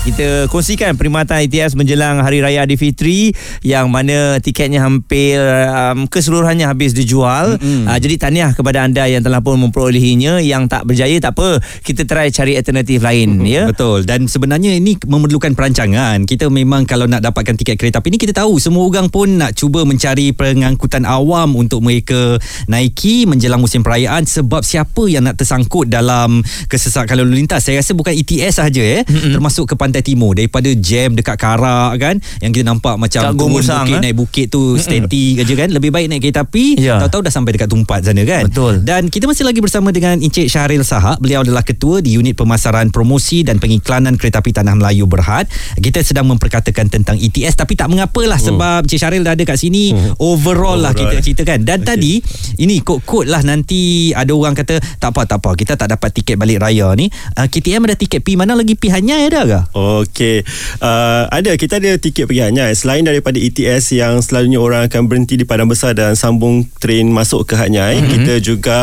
Kita 0.09 0.49
kongsikan 0.49 0.97
perkhidmatan 0.97 1.45
ITS 1.45 1.77
menjelang 1.77 2.25
Hari 2.25 2.41
Raya 2.41 2.65
Aidilfitri 2.65 3.37
yang 3.61 3.93
mana 3.93 4.41
tiketnya 4.41 4.81
hampir 4.81 5.37
um, 5.69 6.09
keseluruhannya 6.09 6.65
habis 6.65 6.97
dijual. 6.97 7.61
Mm-hmm. 7.61 7.85
Uh, 7.85 7.99
jadi 8.01 8.15
tahniah 8.17 8.51
kepada 8.57 8.89
anda 8.89 9.05
yang 9.05 9.21
telah 9.21 9.45
pun 9.45 9.61
memperolehinya. 9.61 10.41
Yang 10.41 10.73
tak 10.73 10.83
berjaya 10.89 11.13
tak 11.21 11.37
apa, 11.37 11.61
kita 11.85 12.09
try 12.09 12.33
cari 12.33 12.57
alternatif 12.57 13.05
lain 13.05 13.37
mm-hmm. 13.37 13.53
ya. 13.53 13.63
Betul. 13.69 14.09
Dan 14.09 14.33
sebenarnya 14.33 14.81
ini 14.81 14.97
memerlukan 14.97 15.53
perancangan. 15.53 16.25
Kita 16.25 16.49
memang 16.49 16.89
kalau 16.89 17.05
nak 17.05 17.21
dapatkan 17.21 17.61
tiket 17.61 17.77
kereta 17.77 18.01
api 18.01 18.09
ni 18.09 18.17
kita 18.17 18.33
tahu 18.33 18.57
semua 18.57 18.89
orang 18.89 19.13
pun 19.13 19.37
nak 19.37 19.61
cuba 19.61 19.85
mencari 19.85 20.33
pengangkutan 20.33 21.05
awam 21.05 21.53
untuk 21.53 21.85
mereka 21.85 22.41
naiki 22.65 23.29
menjelang 23.29 23.61
musim 23.61 23.85
perayaan 23.85 24.25
sebab 24.25 24.65
siapa 24.65 25.05
yang 25.05 25.29
nak 25.29 25.37
tersangkut 25.37 25.85
dalam 25.85 26.41
kesesakan 26.73 27.21
lalu 27.21 27.45
lintas. 27.45 27.69
Saya 27.69 27.85
rasa 27.85 27.93
bukan 27.93 28.17
ETS 28.17 28.57
sahaja 28.57 28.81
eh, 28.81 29.05
mm-hmm. 29.05 29.37
termasuk 29.37 29.69
ke 29.69 29.77
Pantai 29.77 29.98
Timur 30.01 30.33
daripada 30.33 30.71
jam 30.73 31.13
dekat 31.13 31.37
Karak 31.37 31.93
kan 31.97 32.17
yang 32.39 32.51
kita 32.51 32.65
nampak 32.65 32.97
macam 32.97 33.21
turun 33.33 33.61
bukit 33.85 33.97
eh? 33.97 34.03
naik 34.03 34.17
bukit 34.17 34.47
tu 34.49 34.63
steady 34.77 35.39
aja 35.39 35.55
kan. 35.55 35.69
Lebih 35.69 35.91
baik 35.91 36.07
naik 36.09 36.21
kereta 36.21 36.43
api, 36.43 36.79
Ya. 36.79 36.97
tahu-tahu 36.99 37.23
dah 37.23 37.33
sampai 37.33 37.53
dekat 37.53 37.69
Tumpat 37.69 38.01
sana 38.03 38.23
kan. 38.23 38.49
Betul. 38.49 38.81
Dan 38.81 39.07
kita 39.07 39.25
masih 39.25 39.45
lagi 39.45 39.61
bersama 39.61 39.93
dengan 39.93 40.17
Encik 40.17 40.49
Syahril 40.49 40.81
Sahak. 40.81 41.19
Beliau 41.19 41.43
adalah 41.43 41.61
ketua 41.61 42.01
di 42.01 42.15
unit 42.15 42.33
pemasaran 42.33 42.89
promosi 42.89 43.45
dan 43.45 43.59
pengiklanan 43.59 44.15
kereta 44.15 44.41
api 44.41 44.51
Tanah 44.51 44.73
Melayu 44.73 45.05
Berhad. 45.05 45.45
Kita 45.75 46.01
sedang 46.01 46.25
memperkatakan 46.27 46.89
tentang 46.89 47.17
ETS 47.17 47.55
tapi 47.55 47.75
tak 47.75 47.89
mengapalah 47.89 48.41
sebab 48.41 48.85
Encik 48.85 48.99
Syahril 48.99 49.21
dah 49.21 49.37
ada 49.37 49.45
kat 49.45 49.59
sini. 49.59 49.93
Overall 50.17 50.81
lah 50.81 50.93
Overall. 50.93 51.13
kita 51.13 51.17
ceritakan. 51.21 51.59
Dan 51.63 51.85
tadi 51.85 52.23
ini 52.57 52.81
kod-kod 52.81 53.27
lah 53.27 53.43
nanti 53.43 54.11
ada 54.11 54.33
orang 54.33 54.55
kata 54.55 54.81
tak 54.97 55.11
apa 55.13 55.23
tak 55.25 55.39
apa 55.41 55.51
kita 55.53 55.73
tak 55.75 55.89
dapat 55.89 56.11
tiket 56.11 56.37
balik 56.37 56.59
raya 56.59 56.89
ni. 56.95 57.07
Uh, 57.35 57.45
KTM 57.45 57.85
ada 57.85 57.95
tiket 57.95 58.25
pi 58.25 58.35
mana 58.35 58.57
lagi 58.57 58.73
pi 58.73 58.89
Hanyai 58.89 59.29
ada 59.29 59.43
ke? 59.45 59.61
Okey. 59.79 60.43
Uh, 60.83 61.31
ada 61.31 61.55
kita 61.55 61.79
ada 61.79 61.95
tiket 61.95 62.27
pergi 62.27 62.43
Hanyai 62.43 62.75
selain 62.75 63.07
daripada 63.07 63.39
ETS 63.39 63.95
yang 63.95 64.19
selalunya 64.19 64.59
orang 64.59 64.91
akan 64.91 65.07
berhenti 65.07 65.39
di 65.39 65.47
Padang 65.47 65.71
Besar 65.71 65.95
dan 65.95 66.19
sambung 66.19 66.67
train 66.83 67.07
masuk 67.07 67.47
ke 67.47 67.55
Hanyai, 67.55 68.03
mm-hmm. 68.03 68.11
kita 68.11 68.35
juga 68.43 68.79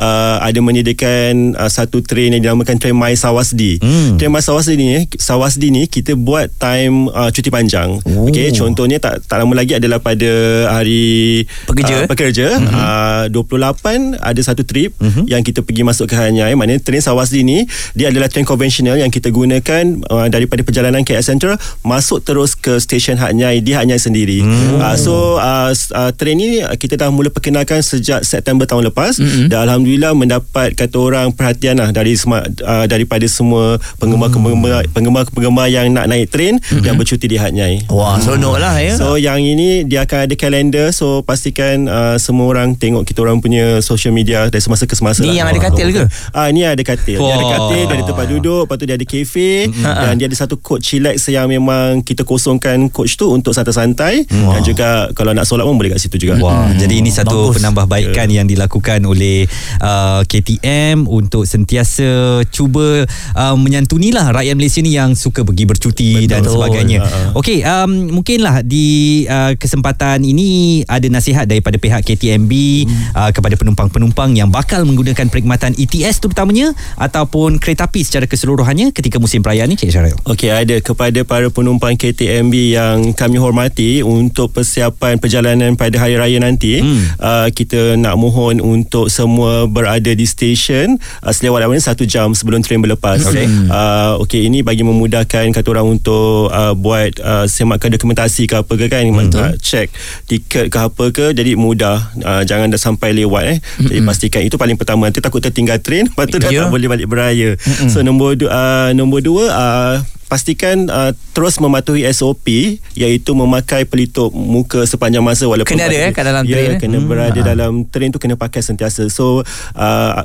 uh, 0.00 0.36
ada 0.40 0.58
menyediakan 0.64 1.56
uh, 1.56 1.70
satu 1.70 2.00
train 2.00 2.32
yang 2.32 2.42
dinamakan 2.42 2.80
train 2.80 2.96
My 2.96 3.12
Sawasdi. 3.12 3.80
Hmm. 3.80 4.16
Train 4.16 4.32
My 4.32 4.40
Sawasdi 4.40 4.74
ni 4.80 5.04
Sawasdi 5.16 5.68
ni 5.68 5.84
kita 5.84 6.16
buat 6.16 6.48
time 6.56 7.12
uh, 7.12 7.28
cuti 7.28 7.52
panjang. 7.52 8.00
Oh. 8.08 8.28
Okey, 8.28 8.52
contohnya 8.56 8.96
tak 8.98 9.24
tak 9.28 9.36
lama 9.44 9.52
lagi 9.52 9.76
adalah 9.76 10.00
pada 10.00 10.30
hari 10.72 11.44
Pekerja. 11.68 12.04
uh, 12.04 12.06
pekerja 12.08 12.48
mm-hmm. 12.56 13.32
uh, 13.36 14.16
28 14.16 14.20
ada 14.20 14.40
satu 14.40 14.62
trip 14.64 14.96
mm-hmm. 14.96 15.24
yang 15.28 15.44
kita 15.44 15.60
pergi 15.60 15.82
masuk 15.84 16.08
ke 16.08 16.16
Hanyai. 16.16 16.56
Maknanya 16.56 16.80
train 16.80 17.02
Sawasdi 17.04 17.44
ni 17.44 17.68
dia 17.92 18.08
adalah 18.08 18.32
train 18.32 18.48
konvensional 18.48 18.96
yang 18.96 19.12
kita 19.12 19.28
gunakan 19.28 19.84
uh, 20.08 20.26
daripada 20.38 20.62
perjalanan 20.62 21.02
KL 21.02 21.24
Central 21.26 21.54
masuk 21.82 22.22
terus 22.22 22.54
ke 22.54 22.78
stesen 22.78 23.18
Hanyai 23.18 23.58
di 23.58 23.74
Hanyai 23.74 23.98
sendiri. 23.98 24.40
Mm. 24.46 24.78
Uh, 24.78 24.96
so 24.96 25.14
uh, 25.42 25.74
uh, 25.74 26.10
train 26.14 26.38
ni 26.38 26.62
uh, 26.62 26.74
kita 26.78 26.94
dah 26.94 27.10
mula 27.10 27.28
perkenalkan 27.28 27.82
sejak 27.82 28.22
September 28.22 28.64
tahun 28.64 28.88
lepas 28.88 29.18
mm-hmm. 29.18 29.50
dan 29.50 29.66
alhamdulillah 29.66 30.14
mendapat 30.14 30.78
kata 30.78 30.96
orang 30.96 31.34
perhatian 31.34 31.82
lah 31.82 31.90
dari 31.90 32.14
semua 32.14 32.46
uh, 32.46 32.86
daripada 32.86 33.26
semua 33.26 33.82
penggemar-penggemar 33.98 34.86
penggemar-penggemar 34.94 35.66
yang 35.66 35.90
nak 35.90 36.06
naik 36.06 36.30
train 36.30 36.62
mm-hmm. 36.62 36.84
yang 36.86 36.94
bercuti 36.94 37.26
di 37.26 37.36
Hanyai. 37.36 37.90
Wah, 37.90 38.22
seronok 38.22 38.56
lah 38.62 38.78
ya. 38.78 38.94
So 38.94 39.18
yang 39.18 39.42
ini 39.42 39.82
dia 39.84 40.06
akan 40.06 40.30
ada 40.30 40.34
kalender 40.38 40.86
so 40.94 41.26
pastikan 41.26 41.90
uh, 41.90 42.16
semua 42.20 42.46
orang 42.50 42.78
tengok 42.78 43.02
kita 43.02 43.24
orang 43.26 43.42
punya 43.42 43.82
social 43.82 44.14
media 44.14 44.46
dari 44.46 44.62
semasa 44.62 44.84
ke 44.86 44.94
semasa 44.94 45.24
Ni 45.24 45.34
lah. 45.34 45.44
yang 45.44 45.48
ada 45.50 45.60
katil 45.60 45.88
ke? 45.90 46.04
Ah 46.30 46.48
ni 46.52 46.62
ada 46.62 46.80
katil. 46.84 47.18
Dia 47.18 47.34
ada 47.34 47.46
katil, 47.48 47.82
dia 47.88 47.94
ada 47.98 48.04
tempat 48.06 48.26
duduk, 48.28 48.62
lepas 48.68 48.76
tu 48.76 48.84
dia 48.86 48.96
ada 48.96 49.06
kafe 49.08 49.50
dan 49.82 50.14
dia 50.20 50.27
ada 50.28 50.36
satu 50.36 50.60
coach 50.60 50.94
chillax 50.94 51.26
yang 51.32 51.48
memang 51.50 52.04
kita 52.04 52.22
kosongkan 52.22 52.92
coach 52.92 53.16
tu 53.18 53.32
untuk 53.32 53.56
santai-santai 53.56 54.28
dan 54.28 54.62
juga 54.62 55.08
kalau 55.16 55.32
nak 55.32 55.48
solat 55.48 55.64
pun 55.64 55.74
boleh 55.74 55.96
kat 55.96 56.00
situ 56.04 56.16
juga. 56.20 56.38
Wah, 56.38 56.70
jadi 56.76 57.00
ini 57.00 57.08
satu 57.08 57.50
Bagus. 57.50 57.58
penambahbaikan 57.58 58.28
yang 58.28 58.46
dilakukan 58.46 59.02
oleh 59.08 59.48
uh, 59.80 60.22
KTM 60.22 61.08
untuk 61.08 61.48
sentiasa 61.48 62.42
cuba 62.52 63.08
uh, 63.34 63.56
menyantunilah 63.56 64.30
rakyat 64.30 64.54
Malaysia 64.54 64.84
ni 64.84 64.94
yang 64.94 65.16
suka 65.16 65.42
pergi 65.42 65.64
bercuti 65.64 66.10
Betul. 66.24 66.30
dan 66.30 66.42
sebagainya. 66.44 66.98
Ha-ha. 67.02 67.20
Okey, 67.34 67.64
um, 67.64 68.12
mungkinlah 68.20 68.62
di 68.62 69.24
uh, 69.26 69.56
kesempatan 69.56 70.22
ini 70.22 70.82
ada 70.84 71.08
nasihat 71.08 71.48
daripada 71.48 71.80
pihak 71.80 72.04
KTMB 72.04 72.52
hmm. 72.52 73.16
uh, 73.16 73.30
kepada 73.32 73.56
penumpang-penumpang 73.56 74.36
yang 74.36 74.52
bakal 74.52 74.84
menggunakan 74.84 75.26
perkhidmatan 75.32 75.72
ETS 75.78 76.20
terutamanya 76.20 76.76
ataupun 77.00 77.56
kereta 77.62 77.88
api 77.88 78.04
secara 78.04 78.28
keseluruhannya 78.28 78.92
ketika 78.92 79.16
musim 79.16 79.40
perayaan 79.40 79.70
ni 79.72 79.80
Cik 79.80 79.90
Syaril. 79.94 80.17
Okey, 80.26 80.50
ada 80.50 80.76
kepada 80.82 81.22
para 81.22 81.48
penumpang 81.48 81.96
KTMB 81.96 82.54
yang 82.74 82.96
kami 83.16 83.38
hormati 83.38 84.02
untuk 84.02 84.52
persiapan 84.52 85.16
perjalanan 85.16 85.72
pada 85.72 85.96
hari 85.96 86.18
raya 86.20 86.36
nanti, 86.36 86.82
hmm. 86.82 87.16
uh, 87.16 87.48
kita 87.48 87.96
nak 87.96 88.18
mohon 88.18 88.60
untuk 88.60 89.08
semua 89.08 89.64
berada 89.64 90.10
di 90.12 90.26
stesen 90.26 91.00
uh, 91.24 91.32
selewat 91.32 91.64
awalnya 91.64 91.80
satu 91.80 92.04
jam 92.04 92.36
sebelum 92.36 92.60
train 92.60 92.82
berlepas. 92.82 93.24
Okey. 93.24 93.46
Uh, 93.70 94.20
Okey, 94.20 94.52
ini 94.52 94.60
bagi 94.60 94.84
memudahkan 94.84 95.48
kata 95.48 95.68
orang 95.72 95.96
untuk 95.96 96.52
uh, 96.52 96.76
buat 96.76 97.16
uh, 97.22 97.46
semakan 97.48 97.88
dokumentasi 97.96 98.44
ke 98.44 98.58
apa 98.58 98.72
ke 98.74 98.86
kan, 98.90 99.04
uh, 99.08 99.56
check 99.56 99.88
tiket 100.28 100.68
ke 100.68 100.78
apa 100.78 101.04
ke, 101.08 101.32
jadi 101.32 101.56
mudah. 101.56 102.12
Uh, 102.20 102.42
jangan 102.44 102.68
dah 102.68 102.80
sampai 102.80 103.16
lewat 103.16 103.42
eh. 103.48 103.58
Jadi 103.80 104.04
pastikan 104.04 104.42
itu 104.44 104.60
paling 104.60 104.76
pertama. 104.76 105.08
Nanti 105.08 105.24
takut 105.24 105.40
tertinggal 105.40 105.80
train, 105.80 106.04
lepas 106.10 106.28
tu 106.28 106.36
dah 106.36 106.48
Ya. 106.48 106.64
tak 106.64 106.72
boleh 106.72 106.88
balik 106.88 107.08
beraya. 107.08 107.60
So 107.92 108.00
nombor 108.00 108.36
du- 108.36 108.48
uh, 108.48 108.92
nombor 108.92 109.20
dua 109.20 109.44
uh, 109.52 109.94
pastikan 110.28 110.86
uh, 110.92 111.16
terus 111.32 111.56
mematuhi 111.56 112.04
SOP 112.12 112.46
iaitu 112.92 113.32
memakai 113.32 113.88
pelitup 113.88 114.28
muka 114.36 114.84
sepanjang 114.84 115.24
masa 115.24 115.48
walaupun 115.48 115.72
Kena 115.72 115.88
ada, 115.88 115.96
eh, 115.96 116.12
kat 116.12 116.24
dalam 116.28 116.44
ya, 116.44 116.52
train, 116.52 116.70
eh? 116.76 116.78
kena 116.78 116.98
Hmm. 117.00 117.08
berada 117.08 117.40
dalam 117.40 117.72
train 117.88 118.12
tu 118.12 118.20
kena 118.20 118.36
pakai 118.36 118.60
sentiasa 118.60 119.08
so 119.08 119.40
uh, 119.72 120.20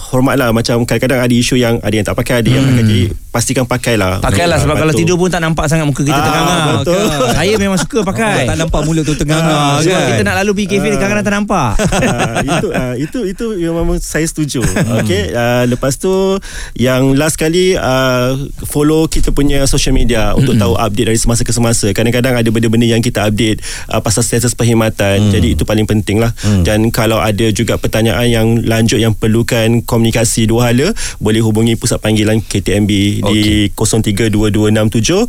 hormatlah 0.00 0.50
macam 0.50 0.82
kadang-kadang 0.82 1.20
ada 1.20 1.34
isu 1.34 1.54
yang 1.54 1.78
ada 1.78 1.92
yang 1.92 2.02
tak 2.02 2.14
pakai 2.14 2.40
ada 2.40 2.48
yang 2.48 2.64
pakai 2.64 2.76
jadi 2.80 3.00
pastikan 3.28 3.64
pakailah 3.64 4.18
Pakailah 4.18 4.56
Ah, 4.56 4.60
sebab 4.60 4.74
kalau 4.76 4.90
tidur 4.92 5.14
pun 5.14 5.28
tak 5.28 5.38
nampak 5.38 5.66
sangat 5.66 5.84
muka 5.84 6.00
kita 6.00 6.12
Ah, 6.12 6.24
ternganga. 6.24 6.56
betul. 6.80 7.02
Saya 7.30 7.54
memang 7.56 7.78
suka 7.78 7.98
pakai. 8.02 8.46
Tak 8.46 8.56
nampak 8.56 8.80
mulut 8.82 9.02
tu 9.02 9.14
tengah 9.14 9.38
Sebab 9.78 9.84
kan. 9.84 10.08
kita 10.10 10.22
nak 10.24 10.36
lalu 10.38 10.50
pergi 10.56 10.66
kafe 10.72 10.86
kadang-kadang 10.92 11.22
tak 11.22 11.34
nampak. 11.34 11.70
Ah, 12.00 12.40
itu 12.40 12.66
uh, 12.68 12.94
itu 12.96 13.18
itu 13.28 13.44
memang 13.60 13.98
saya 13.98 14.24
setuju. 14.24 14.64
Okey, 14.98 15.30
uh, 15.30 15.64
lepas 15.66 15.94
tu 15.94 16.10
yang 16.74 17.14
last 17.14 17.36
kali 17.36 17.74
uh, 17.74 18.34
follow 18.64 19.06
kita 19.06 19.30
punya 19.30 19.62
social 19.64 19.92
media 19.92 20.32
untuk 20.32 20.56
tahu 20.56 20.74
update 20.74 21.06
dari 21.06 21.18
semasa 21.18 21.42
ke 21.42 21.52
semasa. 21.52 21.86
Kadang-kadang 21.88 22.34
ada 22.34 22.48
benda-benda 22.48 22.86
yang 22.86 23.00
kita 23.00 23.22
update 23.24 23.60
uh, 23.86 24.00
pasal 24.00 24.22
status 24.22 24.52
perkhidmatan. 24.52 25.30
Jadi 25.30 25.54
itu 25.54 25.62
paling 25.62 25.84
penting 25.84 26.18
lah. 26.18 26.32
Dan 26.60 26.88
kalau 26.88 27.18
ada 27.18 27.46
juga 27.50 27.76
pertanyaan 27.76 28.26
yang 28.26 28.46
lanjut 28.60 28.98
yang 28.98 29.12
perlukan 29.12 29.84
komunikasi 29.88 30.44
dua 30.44 30.68
hala, 30.68 30.92
boleh 31.16 31.40
hubungi 31.40 31.80
pusat 31.80 31.96
panggilan 31.96 32.44
KTMB 32.44 32.90
di 33.24 33.72
032267 33.72 35.24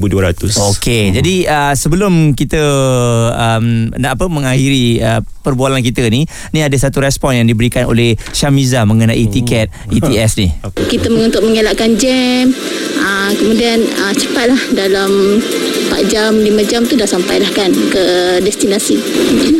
1200. 0.00 0.72
Okey, 0.72 1.12
jadi 1.12 1.34
uh, 1.44 1.74
sebelum 1.76 2.32
kita 2.32 2.62
um, 3.30 3.92
nak 3.92 4.16
apa 4.16 4.24
mengakhiri 4.32 5.04
uh, 5.04 5.20
perbualan 5.44 5.84
kita 5.84 6.08
ni, 6.08 6.24
ni 6.50 6.64
ada 6.64 6.76
satu 6.76 7.04
respon 7.04 7.36
yang 7.36 7.46
diberikan 7.46 7.84
oleh 7.84 8.16
Syamiza 8.32 8.88
mengenai 8.88 9.28
tiket 9.28 9.68
ETS 9.92 10.32
ni. 10.40 10.48
kita 10.92 11.12
untuk 11.12 11.44
mengelakkan 11.44 11.92
jam 12.00 12.48
aa, 13.00 13.30
kemudian 13.36 13.78
aa, 14.00 14.12
cepatlah 14.16 14.60
dalam 14.72 15.10
4 15.90 16.12
jam 16.12 16.32
5 16.32 16.70
jam 16.70 16.82
tu 16.86 16.94
dah 16.94 17.08
sampai 17.08 17.42
dah 17.42 17.50
kan 17.52 17.70
ke 17.70 18.04
destinasi 18.40 18.96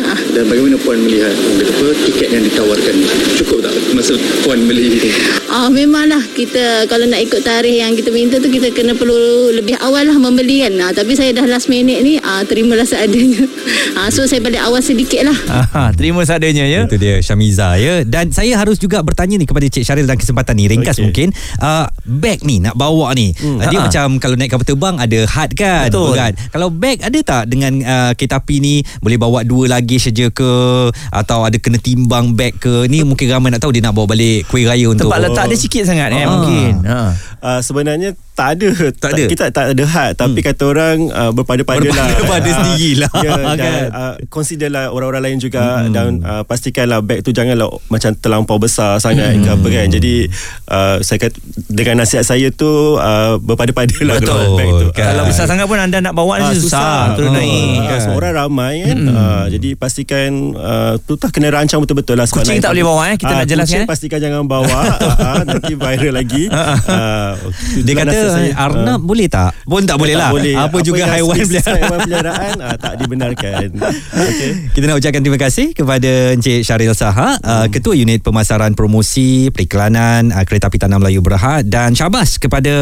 Ah. 0.00 0.16
Dan 0.30 0.46
bagaimana 0.46 0.76
Puan 0.80 0.98
melihat 1.02 1.34
apa 1.60 1.86
tiket 2.06 2.28
yang 2.30 2.44
ditawarkan? 2.46 2.96
Cukup 3.36 3.58
tak 3.60 3.74
masa 3.92 4.14
Puan 4.46 4.62
beli 4.64 4.96
itu? 4.96 5.08
Ah, 5.50 5.66
memanglah 5.66 6.22
kita 6.30 6.86
kalau 6.86 7.04
nak 7.10 7.18
ikut 7.18 7.42
tarikh 7.42 7.74
yang 7.74 7.92
kita 7.98 8.14
minta 8.14 8.38
tu 8.38 8.46
kita 8.46 8.70
kena 8.70 8.94
perlu 8.94 9.50
lebih 9.50 9.74
awal 9.82 10.06
lah 10.06 10.14
membeli 10.14 10.62
kan 10.62 10.74
ah, 10.78 10.92
tapi 10.94 11.18
saya 11.18 11.34
dah 11.34 11.42
last 11.44 11.66
minute 11.66 11.98
ni 12.00 12.22
ah, 12.22 12.46
terimalah 12.46 12.86
seadanya 12.86 13.42
ah, 13.98 14.06
so 14.14 14.22
saya 14.24 14.38
balik 14.38 14.62
awal 14.62 14.78
sedikit 14.78 15.26
lah 15.26 15.34
Aha, 15.50 15.90
terima 15.92 16.22
seadanya 16.22 16.62
ya. 16.62 16.86
Itu 16.86 16.96
dia 16.96 17.18
Syamiza 17.18 17.74
ya. 17.76 18.06
Dan 18.06 18.30
saya 18.30 18.54
harus 18.54 18.78
juga 18.78 19.02
bertanya 19.02 19.34
ni 19.34 19.44
kepada 19.44 19.66
Cik 19.66 19.82
Syaril 19.82 20.06
dalam 20.06 20.20
kesempatan 20.20 20.54
ni 20.54 20.70
ringkas 20.70 20.96
Okey. 20.98 21.04
mungkin 21.10 21.28
uh, 21.58 21.90
bag 22.06 22.46
ni 22.46 22.62
nak 22.62 22.78
bawa 22.78 23.10
ni. 23.12 23.34
Hmm. 23.34 23.58
Dia 23.58 23.78
Ha-ha. 23.82 23.86
macam 23.90 24.06
kalau 24.22 24.34
naik 24.38 24.50
kapal 24.54 24.66
terbang 24.66 24.96
ada 24.98 25.18
had 25.26 25.50
kan, 25.58 25.90
Betul. 25.90 26.14
berat. 26.14 26.32
Kalau 26.50 26.68
bag 26.70 27.02
ada 27.02 27.18
tak 27.20 27.42
dengan 27.50 27.72
uh, 27.82 28.12
kereta 28.14 28.38
api 28.38 28.56
ni 28.62 28.74
boleh 29.02 29.18
bawa 29.18 29.42
dua 29.42 29.66
lagi 29.66 29.98
saja 29.98 30.19
ke 30.28 30.52
atau 31.08 31.48
ada 31.48 31.56
kena 31.56 31.80
timbang 31.80 32.36
bag 32.36 32.60
ke? 32.60 32.84
Ni 32.84 33.00
mungkin 33.00 33.24
ramai 33.32 33.48
nak 33.48 33.64
tahu 33.64 33.72
dia 33.72 33.80
nak 33.80 33.96
bawa 33.96 34.12
balik 34.12 34.44
kuih 34.52 34.68
raya 34.68 34.92
untuk 34.92 35.08
Tempat 35.08 35.24
letak 35.24 35.48
dia 35.48 35.56
sikit 35.56 35.88
sangat 35.88 36.12
eh 36.12 36.20
Ah. 36.20 36.28
mungkin. 36.28 36.72
Ha. 36.84 37.00
Uh, 37.40 37.60
sebenarnya 37.64 38.12
Tak 38.40 38.50
ada. 38.50 38.68
Tak 38.94 39.10
ada? 39.12 39.24
Kita 39.26 39.44
tak 39.50 39.64
ada 39.70 39.84
had 39.84 40.12
tapi 40.14 40.40
kata 40.40 40.62
orang 40.64 40.96
uh, 41.08 41.28
berpada-pada 41.30 41.84
lah. 41.86 42.06
Berpada-pada 42.10 42.48
Ah, 42.50 42.54
sendirilah, 42.56 43.12
Ya, 43.20 43.32
dan 43.36 43.58
kan? 43.58 43.84
uh, 43.92 44.14
consider 44.26 44.68
lah 44.68 44.88
orang-orang 44.88 45.22
lain 45.26 45.38
juga 45.38 45.60
dan 45.86 46.20
uh, 46.20 46.42
pastikanlah 46.42 47.00
beg 47.00 47.20
tu 47.20 47.30
janganlah 47.30 47.68
macam 47.86 48.10
terlampau 48.14 48.56
besar 48.56 48.96
sangat 48.96 49.36
ke 49.36 49.48
apa 49.50 49.68
kan. 49.68 49.86
Jadi 49.90 50.14
uh, 50.66 50.96
saya 51.00 51.18
kata 51.20 51.36
dengan 51.68 52.00
nasihat 52.00 52.24
saya 52.24 52.48
tu 52.48 52.66
uh, 52.96 53.36
berpada-pada 53.38 53.92
lah 54.00 54.16
Betul, 54.16 54.30
kalau 54.30 54.56
beg 54.56 54.70
tu. 54.72 54.86
kan. 54.90 55.06
Kalau 55.10 55.24
besar 55.26 55.44
sangat 55.44 55.66
pun 55.66 55.76
anda 55.76 55.98
nak 55.98 56.12
bawa 56.12 56.32
Ah, 56.32 56.48
ni 56.48 56.56
susah, 56.56 57.12
turun 57.12 57.32
naik. 57.32 57.84
ah, 57.84 57.98
Semua 57.98 58.16
orang 58.18 58.34
ramai 58.38 58.74
kan 58.80 58.98
Ah, 59.10 59.44
Jadi 59.46 59.74
pastikan 59.74 60.30
uh, 60.52 60.94
Tu 60.98 61.12
tak 61.14 61.30
kena 61.30 61.50
rancang 61.50 61.78
betul-betul 61.78 62.14
lah 62.14 62.24
Kucing 62.24 62.56
tak 62.58 62.70
boleh 62.70 62.86
bawa, 62.86 63.02
eh? 63.06 63.16
Kita 63.16 63.28
Ah, 63.28 63.36
nak 63.36 63.46
jelaskan, 63.46 63.66
Kucing 63.66 63.82
eh? 63.82 63.88
pastikan 63.88 64.18
jangan 64.18 64.46
bawa 64.46 64.80
ah, 65.26 65.42
Nanti 65.42 65.74
viral 65.74 66.14
lagi 66.14 66.44
Ah, 66.48 67.34
Dia 67.76 67.92
kata 67.92 68.08
nasihat 68.08 68.29
saya. 68.30 68.50
Arnab 68.54 69.00
Ah. 69.00 69.02
boleh 69.02 69.26
tak? 69.26 69.50
Pun 69.66 69.82
tak 69.86 69.96
boleh 69.98 70.14
lah. 70.14 70.30
boleh. 70.30 70.54
Apa, 70.54 70.76
juga 70.82 71.06
yang 71.06 71.12
haiwan 71.14 71.36
peliharaan. 71.42 71.74
haiwan 71.78 71.98
peliharaan 72.06 72.54
ah, 72.62 72.76
tak 72.76 72.94
dibenarkan. 73.00 73.66
Okey. 74.30 74.50
Kita 74.74 74.84
nak 74.86 74.96
ucapkan 74.98 75.22
terima 75.22 75.40
kasih 75.40 75.66
kepada 75.72 76.10
Encik 76.34 76.62
Syaril 76.62 76.94
Saha, 76.94 77.38
uh, 77.40 77.66
Ketua 77.70 77.94
Unit 77.96 78.20
Pemasaran 78.22 78.74
Promosi 78.74 79.48
Periklanan 79.50 80.30
uh, 80.34 80.44
Kereta 80.46 80.70
Api 80.70 80.78
Tanah 80.78 80.98
Melayu 80.98 81.22
Berhad 81.24 81.66
dan 81.68 81.94
syabas 81.94 82.36
kepada 82.38 82.72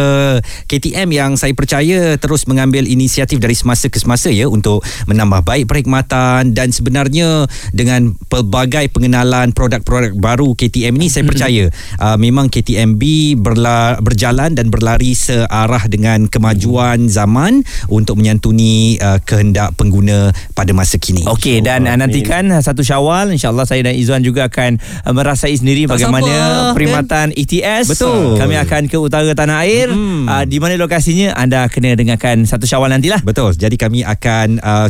KTM 0.67 1.09
yang 1.13 1.31
saya 1.37 1.53
percaya 1.53 2.17
terus 2.21 2.45
mengambil 2.49 2.85
inisiatif 2.85 3.39
dari 3.39 3.55
semasa 3.57 3.89
ke 3.89 3.99
semasa 4.01 4.29
ya 4.33 4.49
untuk 4.49 4.85
menambah 5.09 5.45
baik 5.45 5.69
perkhidmatan 5.69 6.53
dan 6.53 6.69
sebenarnya 6.73 7.49
dengan 7.73 8.17
pelbagai 8.29 8.91
pengenalan 8.93 9.53
produk-produk 9.53 10.15
baru 10.17 10.53
KTM 10.57 10.95
ini 10.99 11.09
saya 11.09 11.25
percaya 11.25 11.65
uh, 12.01 12.17
memang 12.19 12.51
KTMB 12.51 13.03
berla, 13.39 13.99
berjalan 14.03 14.53
dan 14.53 14.69
berlari 14.69 15.15
searah 15.39 15.85
dengan 15.87 16.27
kemajuan 16.27 17.07
zaman 17.07 17.63
untuk 17.87 18.19
menyantuni 18.19 18.99
uh, 18.99 19.23
kehendak 19.23 19.79
pengguna 19.79 20.35
pada 20.59 20.75
masa 20.75 20.99
kini. 20.99 21.23
Okey 21.31 21.63
dan 21.63 21.87
uh, 21.87 21.95
nantikan 21.95 22.51
uh, 22.51 22.59
satu 22.59 22.83
Syawal 22.83 23.31
insyaallah 23.31 23.69
saya 23.69 23.87
dan 23.87 23.95
Izwan 23.95 24.27
juga 24.27 24.51
akan 24.51 24.83
uh, 25.07 25.15
merasai 25.15 25.55
sendiri 25.55 25.87
Tak 25.87 25.95
bagaimana 25.95 26.35
sabar, 26.35 26.75
perkhidmatan 26.75 27.27
ETS. 27.39 27.87
Betul. 27.95 28.35
Kami 28.41 28.55
akan 28.59 28.83
ke 28.91 28.97
utara 28.99 29.31
tanah 29.31 29.63
air. 29.63 29.93
Hmm. 29.93 30.27
Uh, 30.27 30.45
di 30.49 30.59
mana 30.59 30.75
lokasinya 30.75 31.39
anda 31.39 31.71
kena 31.71 31.95
dengarkan 31.95 32.43
satu 32.49 32.67
Syawal 32.67 32.91
nantilah. 32.91 33.23
Betul. 33.23 33.55
Jadi 33.55 33.77
kami 33.79 34.03
akan 34.03 34.59
uh, 34.59 34.89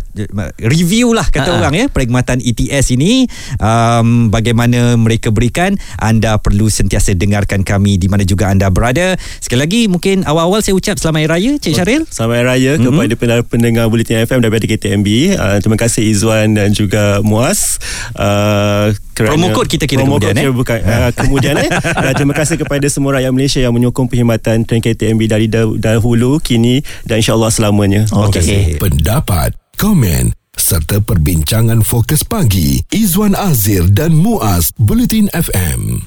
review 0.63 1.13
lah 1.13 1.29
kata 1.29 1.51
Ha-ha. 1.51 1.59
orang 1.61 1.75
ya 1.75 1.87
perkhidmatan 1.91 2.41
ETS 2.41 2.95
ini 2.95 3.27
um, 3.61 4.31
bagaimana 4.33 4.95
mereka 4.97 5.35
berikan 5.35 5.75
anda 5.99 6.39
perlu 6.39 6.71
sentiasa 6.71 7.13
dengarkan 7.19 7.67
kami 7.67 7.99
di 7.99 8.07
mana 8.07 8.23
juga 8.23 8.53
anda 8.53 8.71
berada. 8.71 9.19
Sekali 9.43 9.61
lagi 9.65 9.81
mungkin 9.91 10.28
awal-awal 10.29 10.61
saya 10.61 10.77
ucap 10.77 11.01
selamat 11.01 11.25
hari 11.25 11.29
raya 11.33 11.53
Cik 11.57 11.73
Syaril. 11.73 12.03
Selamat 12.05 12.35
Hari 12.37 12.45
Raya 12.45 12.73
Mhm. 12.77 12.85
kepada 12.85 13.15
pendengar-pendengar 13.17 13.85
Bulletin 13.89 14.21
FM 14.21 14.45
daripada 14.45 14.65
KTMB. 14.69 15.09
Uh, 15.33 15.57
terima 15.59 15.79
kasih 15.81 16.05
Izwan 16.05 16.53
dan 16.53 16.77
juga 16.77 17.25
Muaz. 17.25 17.81
Uh, 18.13 18.93
kerana 19.17 19.33
Promo 19.35 19.49
code 19.51 19.73
kita 19.73 19.89
kira 19.89 20.05
promo 20.05 20.21
kemudian, 20.21 20.37
code 20.37 20.45
eh? 20.45 20.53
bukan, 20.53 20.79
uh, 20.79 21.11
kemudian 21.17 21.55
eh. 21.57 21.71
Dan 22.05 22.13
terima 22.15 22.37
kasih 22.37 22.55
kepada 22.55 22.85
semua 22.87 23.17
rakyat 23.17 23.33
Malaysia 23.33 23.59
yang 23.59 23.73
menyokong 23.73 24.07
perkhidmatan 24.07 24.63
train 24.63 24.85
KTMB 24.85 25.23
dari 25.25 25.47
dah- 25.49 25.75
dahulu, 25.75 26.37
kini 26.39 26.85
dan 27.03 27.25
insyaAllah 27.25 27.49
selamanya. 27.51 28.05
Okey. 28.13 28.77
Pendapat, 28.77 29.57
komen 29.75 30.37
serta 30.55 30.99
perbincangan 30.99 31.81
fokus 31.81 32.21
pagi 32.21 32.83
Izwan 32.91 33.33
Azir 33.33 33.87
dan 33.89 34.13
Muaz 34.13 34.75
Bulletin 34.77 35.31
FM. 35.31 36.03